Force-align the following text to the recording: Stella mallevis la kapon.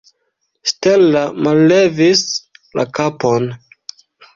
Stella 0.71 1.21
mallevis 1.45 2.27
la 2.77 2.91
kapon. 3.01 3.51